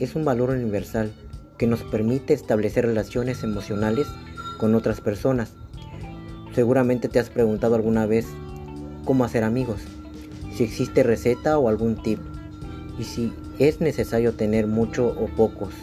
[0.00, 1.12] es un valor universal
[1.58, 4.06] que nos permite establecer relaciones emocionales
[4.58, 5.52] con otras personas.
[6.54, 8.26] Seguramente te has preguntado alguna vez
[9.04, 9.80] cómo hacer amigos,
[10.54, 12.20] si existe receta o algún tip,
[12.98, 15.74] y si es necesario tener mucho o pocos.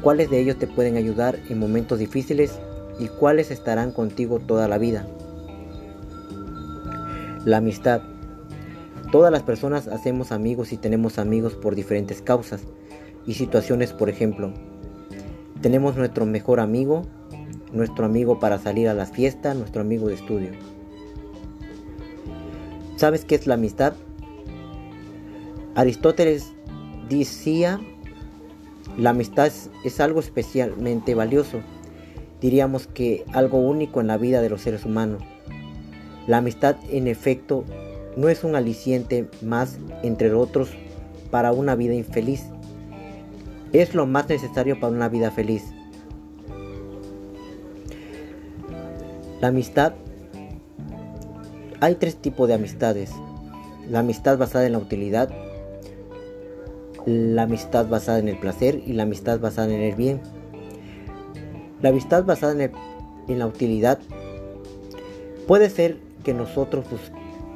[0.00, 2.58] ¿Cuáles de ellos te pueden ayudar en momentos difíciles
[2.98, 5.06] y cuáles estarán contigo toda la vida?
[7.44, 8.02] La amistad.
[9.10, 12.62] Todas las personas hacemos amigos y tenemos amigos por diferentes causas
[13.26, 14.52] y situaciones, por ejemplo.
[15.62, 17.02] Tenemos nuestro mejor amigo,
[17.72, 20.50] nuestro amigo para salir a las fiestas, nuestro amigo de estudio.
[22.96, 23.94] ¿Sabes qué es la amistad?
[25.74, 26.52] Aristóteles
[27.08, 27.80] decía,
[28.96, 29.52] la amistad
[29.84, 31.60] es algo especialmente valioso,
[32.40, 35.22] diríamos que algo único en la vida de los seres humanos.
[36.26, 37.64] La amistad en efecto
[38.16, 40.70] no es un aliciente más entre otros
[41.30, 42.44] para una vida infeliz.
[43.72, 45.64] Es lo más necesario para una vida feliz.
[49.40, 49.92] La amistad.
[51.80, 53.12] Hay tres tipos de amistades.
[53.90, 55.30] La amistad basada en la utilidad,
[57.04, 60.20] la amistad basada en el placer y la amistad basada en el bien.
[61.82, 62.64] La amistad basada
[63.28, 64.00] en, la utilidad
[65.46, 66.84] puede ser que nosotros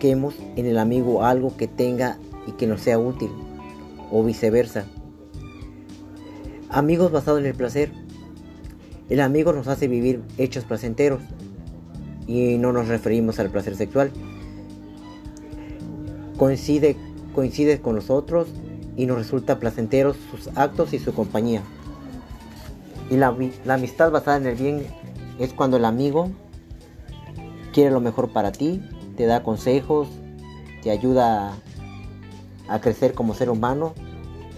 [0.02, 3.30] en el amigo algo que tenga y que nos sea útil,
[4.10, 4.86] o viceversa.
[6.70, 7.92] Amigos basados en el placer.
[9.08, 11.20] El amigo nos hace vivir hechos placenteros
[12.26, 14.12] y no nos referimos al placer sexual.
[16.38, 16.96] Coincide,
[17.34, 18.48] coincide con nosotros
[18.96, 21.62] y nos resulta placentero sus actos y su compañía.
[23.10, 23.36] Y la,
[23.68, 24.86] amistad basada en el bien
[25.38, 26.30] es cuando el amigo
[27.72, 28.80] quiere lo mejor para ti,
[29.20, 30.08] te da consejos,
[30.82, 31.52] te ayuda
[32.66, 33.92] a, crecer como ser humano,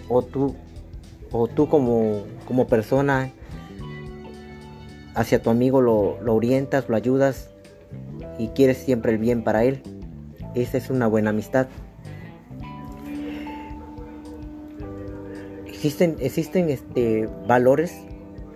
[0.08, 0.54] o tú,
[1.32, 3.32] o tú como, como persona
[5.16, 7.50] hacia tu amigo lo, lo orientas, lo ayudas
[8.38, 9.82] y quieres siempre el bien para él.
[10.54, 11.66] Esa es una buena amistad.
[15.66, 17.98] Existen, existen este, valores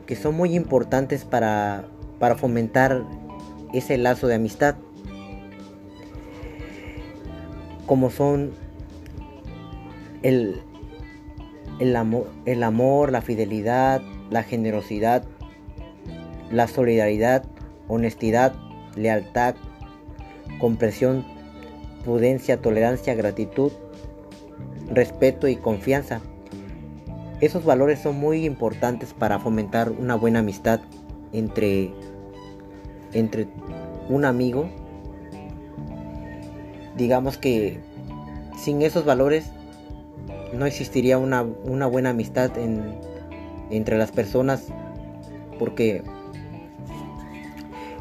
[0.06, 1.88] que son muy importantes para,
[2.20, 3.02] para fomentar
[3.72, 4.76] ese lazo de amistad.
[7.86, 8.52] Como son
[10.22, 10.60] el,
[11.78, 15.24] el, amor, el amor, la fidelidad, la generosidad,
[16.50, 17.44] la solidaridad,
[17.88, 18.54] honestidad,
[18.96, 19.54] lealtad,
[20.58, 21.24] comprensión,
[22.04, 23.72] prudencia, tolerancia, gratitud,
[24.90, 26.20] respeto y confianza.
[27.40, 30.80] Esos valores son muy importantes para fomentar una buena amistad
[31.32, 31.92] entre,
[33.12, 33.46] entre
[34.08, 34.70] un amigo.
[36.96, 37.80] Digamos que
[38.58, 39.50] sin esos valores
[40.52, 42.50] no existiría una, buena amistad
[43.70, 44.64] entre las personas
[45.58, 46.02] porque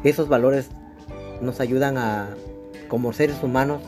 [0.04, 0.68] esos valores
[1.40, 2.28] nos ayudan a,
[2.88, 3.82] como seres humanos,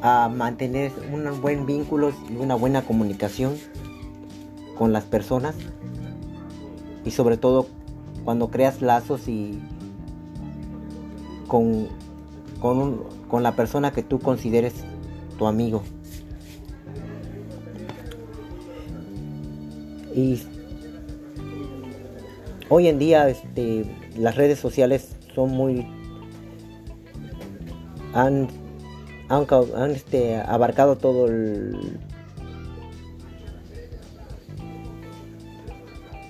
[0.00, 3.56] a mantener un buen vínculo y una buena comunicación
[4.76, 5.54] con las personas.
[7.04, 7.66] Y sobre todo
[8.24, 9.60] cuando creas lazos y
[11.46, 11.88] con,
[12.62, 14.72] con, con la persona que tú consideres
[15.38, 15.82] tu amigo.
[20.14, 20.42] Y
[22.70, 23.84] hoy en día este,
[24.16, 25.86] las redes sociales son muy
[28.14, 28.48] han
[29.32, 31.98] han, este, abarcado todo el,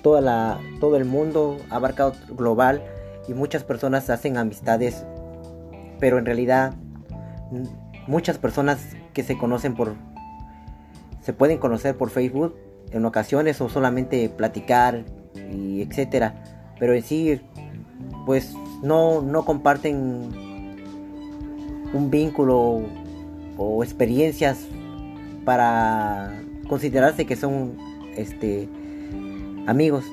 [0.01, 2.81] toda la, todo el mundo, abarcado global
[3.27, 5.05] y muchas personas hacen amistades,
[6.03, 6.73] pero en realidad
[8.07, 8.77] muchas personas
[9.13, 9.93] que se conocen por,
[11.21, 12.57] se pueden conocer por Facebook
[12.91, 15.05] en ocasiones o solamente platicar
[15.53, 16.43] y etcétera,
[16.77, 17.39] pero en sí
[18.25, 20.29] pues no, no comparten
[21.93, 22.81] un vínculo
[23.55, 24.67] o experiencias
[25.45, 26.37] para
[26.67, 27.77] considerarse que son
[28.17, 28.67] este
[29.67, 30.03] amigos.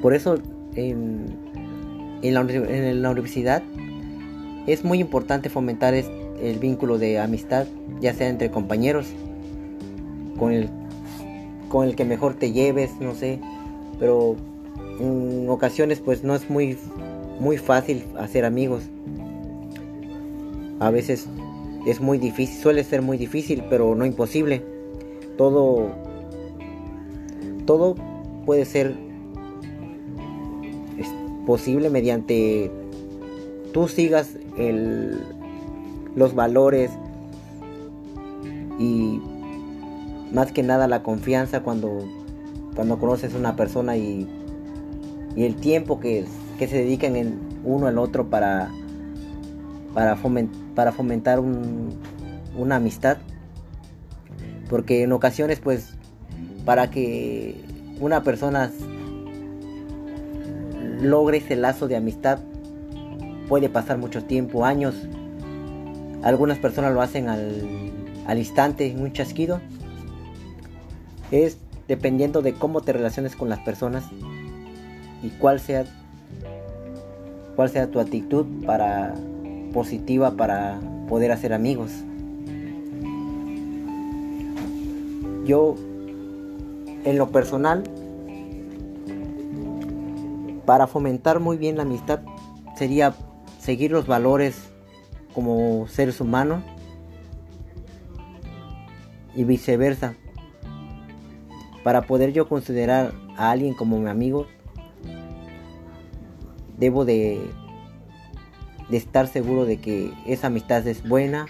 [0.00, 0.38] Por eso
[0.76, 1.26] en,
[2.22, 3.62] la, universidad
[4.66, 7.66] es muy importante fomentar el vínculo de amistad,
[8.00, 9.06] ya sea entre compañeros,
[10.38, 10.68] con el,
[11.68, 13.40] con el que mejor te lleves, no sé,
[13.98, 14.36] pero
[15.00, 16.76] en ocasiones pues no es muy,
[17.40, 18.82] muy fácil hacer amigos
[20.78, 21.26] a veces
[21.86, 24.62] es muy difícil, suele ser muy difícil, pero no imposible.
[25.38, 25.90] Todo,
[27.64, 27.94] todo
[28.44, 28.94] puede ser
[31.46, 32.70] posible mediante
[33.76, 35.20] tú sigas el,
[36.14, 36.90] los valores
[38.78, 39.20] y
[40.32, 41.98] más que nada la confianza cuando,
[42.74, 44.26] cuando conoces a una persona y,
[45.36, 46.24] y el tiempo que,
[46.58, 48.70] que se dedican en uno al otro para,
[49.92, 53.18] para, fomentar una amistad.
[54.70, 55.92] Porque en ocasiones pues
[56.64, 57.60] para que
[58.00, 58.70] una persona
[61.02, 62.38] logre ese lazo de amistad
[63.48, 64.94] puede pasar mucho tiempo, años.
[66.22, 67.92] Algunas personas lo hacen al,
[68.26, 69.60] al instante, en un chasquido.
[71.30, 71.58] Es
[71.88, 74.04] dependiendo de cómo te relaciones con las personas
[75.22, 75.84] y cuál sea
[77.54, 79.14] cuál sea tu actitud para
[79.72, 80.78] positiva para
[81.08, 81.90] poder hacer amigos.
[85.46, 85.74] Yo
[87.04, 87.84] en lo personal
[90.66, 92.20] para fomentar muy bien la amistad
[92.76, 93.14] sería
[93.66, 94.56] seguir los valores
[95.34, 96.62] como seres humanos
[99.34, 100.14] y viceversa.
[101.82, 104.46] Para poder yo considerar a alguien como mi amigo,
[106.78, 107.40] debo de,
[108.88, 111.46] de estar seguro de que esa amistad es buena,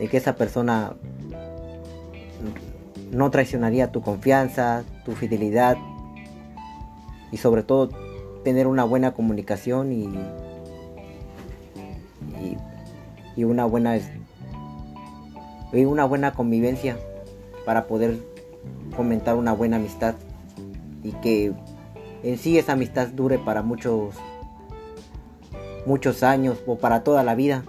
[0.00, 0.94] de que esa persona
[3.10, 5.76] no traicionaría tu confianza, tu fidelidad,
[7.30, 7.90] y sobre todo
[8.44, 9.92] tener una buena comunicación
[13.36, 13.98] y, una buena
[15.72, 16.98] y una buena convivencia
[17.64, 18.18] para poder
[18.94, 20.14] fomentar una buena amistad
[21.02, 21.52] y que
[22.22, 24.14] en sí esa amistad dure para muchos
[25.86, 27.64] muchos años o para toda la vida.